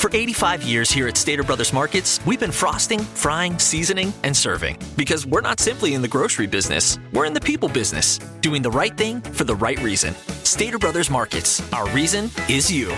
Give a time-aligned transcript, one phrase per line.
[0.00, 4.78] For 85 years here at Stater Brothers Markets, we've been frosting, frying, seasoning, and serving.
[4.96, 8.70] Because we're not simply in the grocery business, we're in the people business, doing the
[8.70, 10.14] right thing for the right reason.
[10.42, 12.96] Stater Brothers Markets, our reason is you.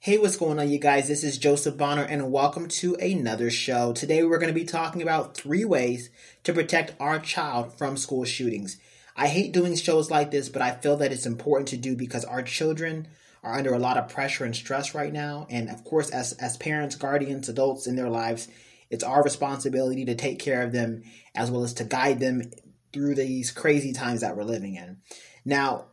[0.00, 1.06] Hey, what's going on, you guys?
[1.06, 3.92] This is Joseph Bonner, and welcome to another show.
[3.92, 6.10] Today, we're going to be talking about three ways
[6.42, 8.76] to protect our child from school shootings.
[9.14, 12.24] I hate doing shows like this, but I feel that it's important to do because
[12.24, 13.06] our children
[13.42, 15.46] are under a lot of pressure and stress right now.
[15.50, 18.48] And of course, as, as parents, guardians, adults in their lives,
[18.90, 21.02] it's our responsibility to take care of them
[21.34, 22.50] as well as to guide them
[22.92, 24.98] through these crazy times that we're living in.
[25.44, 25.86] Now,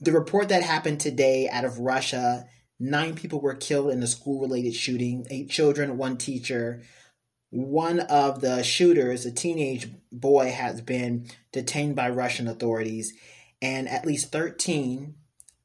[0.00, 2.46] the report that happened today out of Russia
[2.80, 6.82] nine people were killed in a school related shooting, eight children, one teacher.
[7.50, 13.14] One of the shooters, a teenage boy, has been detained by Russian authorities,
[13.62, 15.14] and at least 13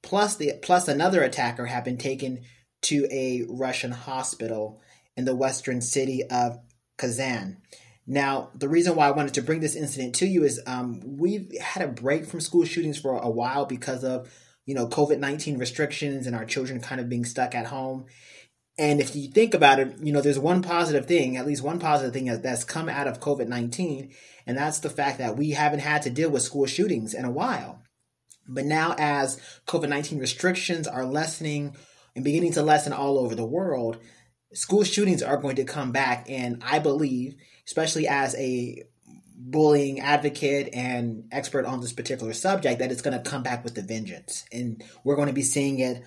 [0.03, 2.41] plus the plus another attacker had been taken
[2.83, 4.81] to a Russian hospital
[5.17, 6.59] in the western city of
[6.97, 7.57] Kazan.
[8.05, 11.57] Now, the reason why I wanted to bring this incident to you is um, we've
[11.59, 14.31] had a break from school shootings for a while because of
[14.65, 18.05] you know COVID nineteen restrictions and our children kind of being stuck at home.
[18.77, 21.79] And if you think about it, you know, there's one positive thing, at least one
[21.79, 24.11] positive thing that's come out of COVID 19,
[24.47, 27.31] and that's the fact that we haven't had to deal with school shootings in a
[27.31, 27.82] while.
[28.47, 31.75] But now, as COVID 19 restrictions are lessening
[32.15, 33.99] and beginning to lessen all over the world,
[34.53, 36.25] school shootings are going to come back.
[36.29, 38.83] And I believe, especially as a
[39.35, 43.77] bullying advocate and expert on this particular subject, that it's going to come back with
[43.77, 44.45] a vengeance.
[44.51, 46.03] And we're going to be seeing it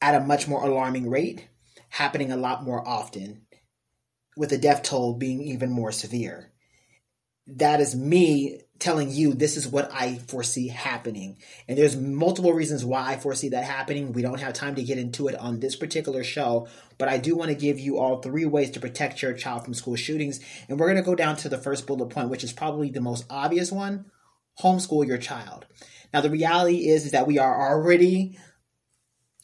[0.00, 1.48] at a much more alarming rate,
[1.88, 3.42] happening a lot more often,
[4.36, 6.52] with the death toll being even more severe.
[7.46, 11.38] That is me telling you this is what I foresee happening.
[11.66, 14.12] And there's multiple reasons why I foresee that happening.
[14.12, 17.36] We don't have time to get into it on this particular show, but I do
[17.36, 20.40] want to give you all three ways to protect your child from school shootings.
[20.68, 23.00] And we're going to go down to the first bullet point, which is probably the
[23.00, 24.06] most obvious one
[24.62, 25.66] homeschool your child.
[26.12, 28.38] Now, the reality is, is that we are already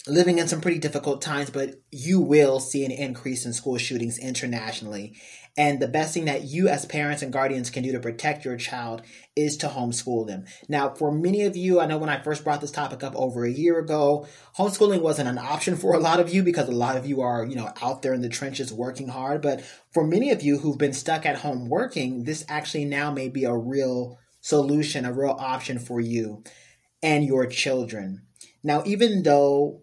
[0.06, 4.18] living in some pretty difficult times, but you will see an increase in school shootings
[4.18, 5.14] internationally.
[5.56, 8.56] And the best thing that you, as parents and guardians, can do to protect your
[8.56, 9.02] child
[9.36, 10.46] is to homeschool them.
[10.66, 13.44] Now, for many of you, I know when I first brought this topic up over
[13.44, 14.26] a year ago,
[14.56, 17.44] homeschooling wasn't an option for a lot of you because a lot of you are,
[17.44, 19.42] you know, out there in the trenches working hard.
[19.42, 23.28] But for many of you who've been stuck at home working, this actually now may
[23.28, 26.44] be a real solution, a real option for you
[27.02, 28.22] and your children.
[28.64, 29.82] Now, even though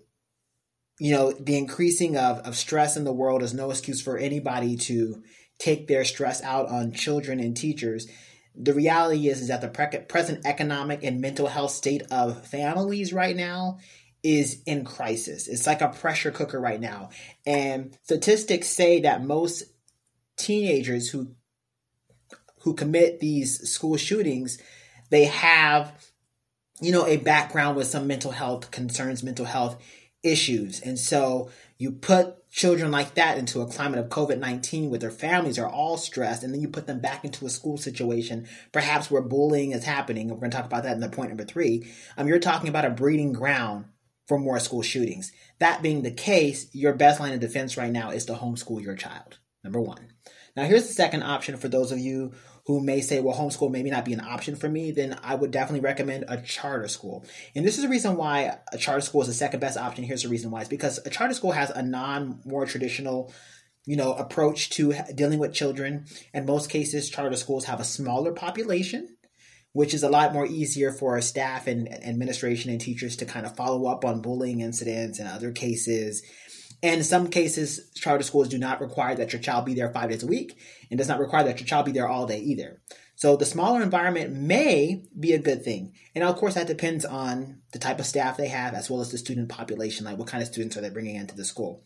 [1.00, 4.76] you know the increasing of, of stress in the world is no excuse for anybody
[4.76, 5.22] to
[5.60, 8.08] take their stress out on children and teachers.
[8.56, 13.14] The reality is, is that the pre- present economic and mental health state of families
[13.14, 13.78] right now
[14.24, 15.48] is in crisis.
[15.48, 17.10] It's like a pressure cooker right now.
[17.46, 19.64] And statistics say that most
[20.38, 21.36] teenagers who
[22.64, 24.58] who commit these school shootings,
[25.10, 25.94] they have
[26.82, 29.82] you know a background with some mental health concerns, mental health
[30.24, 30.82] issues.
[30.82, 35.10] And so you put children like that into a climate of COVID 19 where their
[35.10, 39.10] families are all stressed, and then you put them back into a school situation, perhaps
[39.10, 40.24] where bullying is happening.
[40.24, 41.88] And we're going to talk about that in the point number three.
[42.18, 43.86] Um, you're talking about a breeding ground
[44.28, 45.32] for more school shootings.
[45.60, 48.96] That being the case, your best line of defense right now is to homeschool your
[48.96, 49.40] child.
[49.64, 50.10] Number one.
[50.56, 52.34] Now, here's the second option for those of you
[52.66, 55.52] who may say, well, homeschool maybe not be an option for me, then I would
[55.52, 57.26] definitely recommend a charter school.
[57.56, 60.04] And this is the reason why a charter school is the second best option.
[60.04, 60.62] Here's the reason why.
[60.62, 63.34] It's because a charter school has a non more traditional
[63.86, 68.34] you know approach to dealing with children in most cases charter schools have a smaller
[68.34, 69.08] population
[69.72, 73.46] which is a lot more easier for our staff and administration and teachers to kind
[73.46, 76.22] of follow up on bullying incidents and other cases
[76.82, 80.10] and in some cases, charter schools do not require that your child be there five
[80.10, 80.58] days a week
[80.90, 82.82] and does not require that your child be there all day either.
[83.16, 85.94] So the smaller environment may be a good thing.
[86.16, 89.12] And of course, that depends on the type of staff they have as well as
[89.12, 91.84] the student population, like what kind of students are they bringing into the school.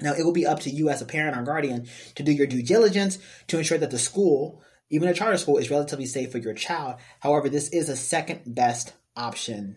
[0.00, 1.86] Now, it will be up to you as a parent or guardian
[2.16, 5.70] to do your due diligence to ensure that the school, even a charter school, is
[5.70, 6.96] relatively safe for your child.
[7.20, 9.76] However, this is a second best option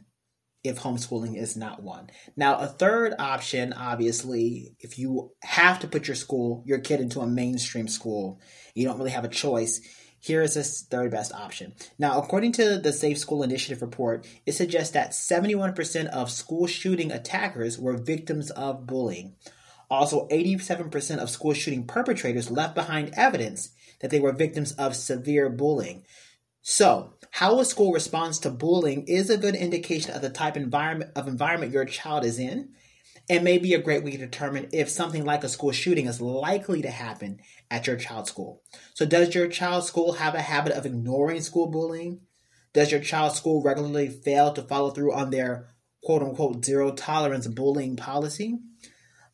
[0.67, 2.09] if homeschooling is not one.
[2.35, 7.19] Now, a third option, obviously, if you have to put your school, your kid into
[7.19, 8.39] a mainstream school,
[8.73, 9.81] you don't really have a choice.
[10.19, 11.73] Here is this third best option.
[11.99, 17.11] Now, according to the Safe School Initiative report, it suggests that 71% of school shooting
[17.11, 19.35] attackers were victims of bullying.
[19.89, 23.69] Also, 87% of school shooting perpetrators left behind evidence
[24.01, 26.03] that they were victims of severe bullying.
[26.61, 31.11] So, How a school responds to bullying is a good indication of the type environment
[31.15, 32.69] of environment your child is in
[33.29, 36.21] and may be a great way to determine if something like a school shooting is
[36.21, 37.39] likely to happen
[37.69, 38.63] at your child's school.
[38.93, 42.21] So does your child's school have a habit of ignoring school bullying?
[42.73, 45.67] Does your child's school regularly fail to follow through on their
[46.03, 48.59] quote unquote zero tolerance bullying policy?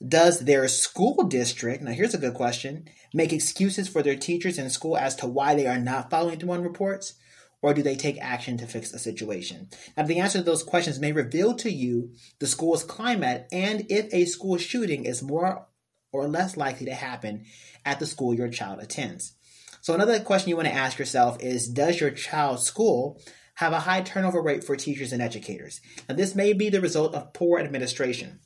[0.05, 4.69] Does their school district, now here's a good question, make excuses for their teachers in
[4.69, 7.13] school as to why they are not following through on reports?
[7.61, 9.69] Or do they take action to fix a situation?
[9.95, 14.13] Now, the answer to those questions may reveal to you the school's climate and if
[14.13, 15.67] a school shooting is more
[16.11, 17.45] or less likely to happen
[17.85, 19.35] at the school your child attends.
[19.79, 23.21] So, another question you want to ask yourself is Does your child's school
[23.55, 25.79] have a high turnover rate for teachers and educators?
[26.09, 28.41] Now, this may be the result of poor administration.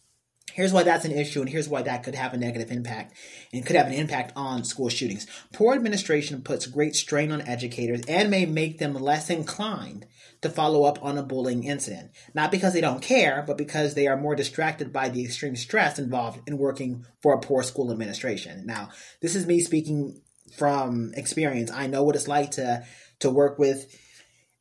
[0.54, 3.14] Here's why that's an issue, and here's why that could have a negative impact
[3.54, 5.28] and could have an impact on school shootings.
[5.54, 10.06] Poor administration puts great strain on educators and may make them less inclined
[10.42, 12.12] to follow up on a bullying incident.
[12.34, 16.00] Not because they don't care, but because they are more distracted by the extreme stress
[16.00, 18.66] involved in working for a poor school administration.
[18.66, 18.90] Now,
[19.22, 20.22] this is me speaking
[20.56, 21.72] from experience.
[21.72, 22.86] I know what it's like to
[23.20, 23.96] to work with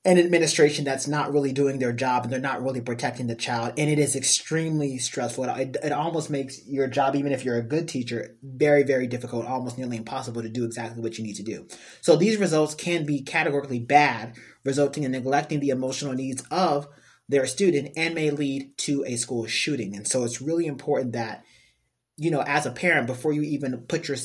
[0.07, 3.75] an administration that's not really doing their job and they're not really protecting the child
[3.77, 5.45] and it is extremely stressful.
[5.45, 9.47] It, it, almost makes your job even if you're a good teacher very very difficult
[9.47, 11.67] almost nearly impossible to do exactly what you need to do.
[12.03, 16.87] So these results can be categorically bad resulting in neglecting the emotional needs of
[17.29, 19.97] their student and may lead to a school shooting.
[19.97, 21.43] And so it's really important that
[22.17, 24.17] you know as a parent before you even put your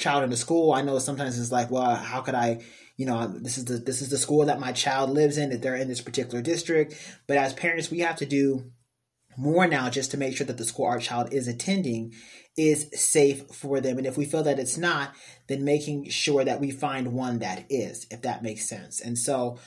[0.00, 2.60] child into school i know sometimes it's like well how could i
[3.00, 5.62] you know this is the this is the school that my child lives in that
[5.62, 6.94] they're in this particular district.
[7.26, 8.72] But as parents we have to do
[9.38, 12.12] more now just to make sure that the school our child is attending
[12.58, 13.96] is safe for them.
[13.96, 15.14] And if we feel that it's not
[15.48, 19.00] then making sure that we find one that is if that makes sense.
[19.00, 19.58] And so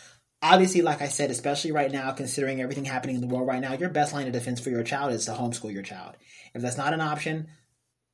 [0.44, 3.74] obviously like i said especially right now considering everything happening in the world right now
[3.74, 6.16] your best line of defense for your child is to homeschool your child.
[6.54, 7.48] If that's not an option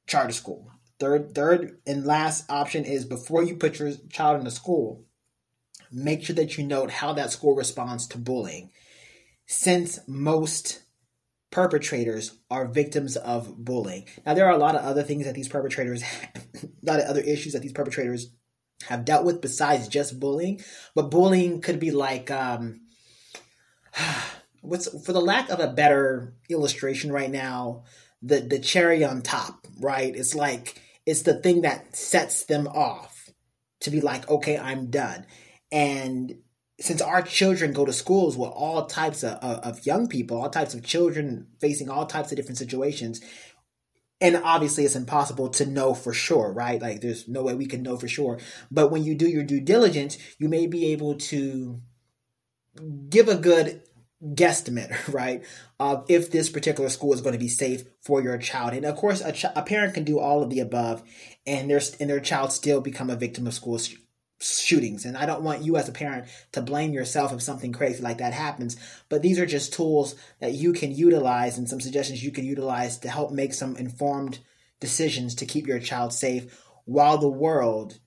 [0.07, 4.51] charter school third third and last option is before you put your child in the
[4.51, 5.05] school
[5.91, 8.71] make sure that you note how that school responds to bullying.
[9.45, 10.83] Since most
[11.51, 14.05] perpetrators are victims of bullying.
[14.25, 16.03] Now, there are a lot of other things that these perpetrators,
[16.63, 18.31] a lot of other issues that these perpetrators
[18.87, 20.61] have dealt with besides just bullying.
[20.93, 22.81] But bullying could be like, um,
[24.61, 27.83] what's for the lack of a better illustration right now,
[28.21, 30.15] the the cherry on top, right?
[30.15, 30.79] It's like
[31.09, 33.31] it's the thing that sets them off
[33.79, 35.25] to be like, okay, I'm done.
[35.71, 36.35] And
[36.79, 40.75] since our children go to schools with all types of, of, young people, all types
[40.75, 43.21] of children facing all types of different situations,
[44.21, 46.79] and obviously it's impossible to know for sure, right?
[46.79, 48.37] Like there's no way we can know for sure.
[48.69, 51.81] But when you do your due diligence, you may be able to
[53.09, 53.81] give a good
[54.23, 55.43] guesstimate, right,
[55.79, 58.73] of if this particular school is going to be safe for your child.
[58.73, 61.03] And of course, a, ch- a parent can do all of the above,
[61.45, 63.79] and their and their child still become a victim of school
[64.41, 65.05] shootings.
[65.05, 68.19] And I don't want you as a parent to blame yourself if something crazy like
[68.19, 68.77] that happens.
[69.09, 72.97] But these are just tools that you can utilize and some suggestions you can utilize
[72.99, 74.39] to help make some informed
[74.79, 77.99] decisions to keep your child safe while the world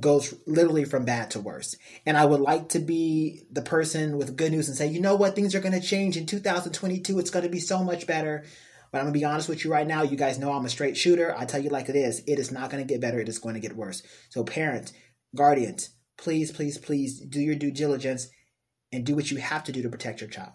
[0.00, 1.74] goes literally from bad to worse.
[2.06, 5.16] And I would like to be the person with good news and say, you know
[5.16, 7.18] what, things are going to change in 2022.
[7.18, 8.44] It's going to be so much better.
[8.90, 10.02] But I'm going to be honest with you right now.
[10.02, 11.34] You guys know I'm a straight shooter.
[11.36, 12.22] I tell you like it is.
[12.26, 13.20] It is not going to get better.
[13.20, 14.02] It is going to get worse.
[14.30, 14.92] So, parents,
[15.34, 18.28] Guardians, please, please, please do your due diligence
[18.90, 20.52] and do what you have to do to protect your child.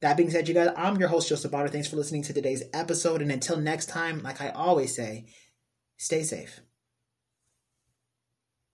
[0.00, 1.68] That being said, you guys, I'm your host, Joseph Bonner.
[1.68, 3.22] Thanks for listening to today's episode.
[3.22, 5.26] And until next time, like I always say,
[5.96, 6.60] stay safe.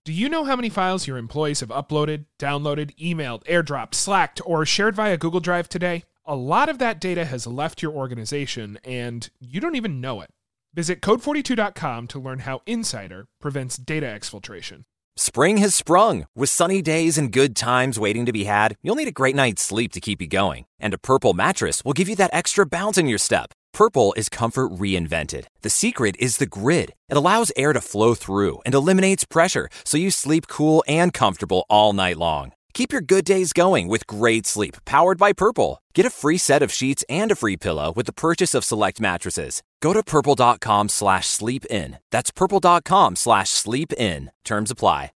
[0.05, 4.67] Do you know how many files your employees have uploaded, downloaded, emailed, airdropped, slacked, or
[4.67, 6.05] shared via Google Drive today?
[6.27, 10.29] A lot of that data has left your organization, and you don't even know it.
[10.75, 14.83] Visit code42.com to learn how Incydr prevents data exfiltration.
[15.17, 16.27] Spring has sprung.
[16.37, 19.63] With sunny days and good times waiting to be had, you'll need a great night's
[19.63, 20.67] sleep to keep you going.
[20.79, 23.55] And a Purple mattress will give you that extra bounce in your step.
[23.75, 25.47] Purple is comfort reinvented.
[25.63, 26.95] The secret is the grid.
[27.09, 31.65] It allows air to flow through and eliminates pressure so you sleep cool and comfortable
[31.69, 32.53] all night long.
[32.73, 35.83] Keep your good days going with great sleep powered by Purple.
[35.93, 39.01] Get a free set of sheets and a free pillow with the purchase of select
[39.01, 39.61] mattresses.
[39.81, 41.99] Go to purple.com slash sleep in.
[42.13, 44.31] That's purple.com slash sleep in.
[44.45, 45.11] Terms apply.